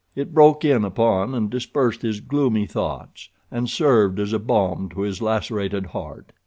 It 0.15 0.33
broke 0.33 0.65
in 0.65 0.83
upon 0.83 1.35
and 1.35 1.47
dispersed 1.47 2.01
his 2.01 2.21
gloomy 2.21 2.65
thoughts, 2.65 3.29
and 3.51 3.69
served 3.69 4.19
as 4.19 4.33
a 4.33 4.39
balm 4.39 4.89
to 4.95 5.01
his 5.01 5.21
lacerated 5.21 5.85
heart. 5.93 6.31